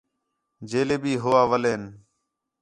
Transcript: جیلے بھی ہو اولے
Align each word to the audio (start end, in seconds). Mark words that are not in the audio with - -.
جیلے 0.69 0.97
بھی 1.03 1.13
ہو 1.21 1.31
اولے 1.41 1.75